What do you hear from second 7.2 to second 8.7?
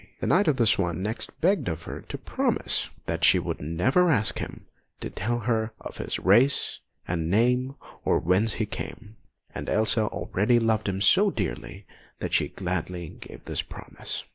name, or whence he